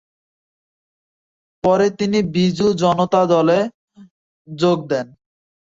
পরে 1.63 1.87
তিনি 1.99 2.19
বিজু 2.33 2.67
জনতা 2.81 3.21
দলে 3.25 3.59
যোগ 4.47 4.79
দেন। 4.89 5.07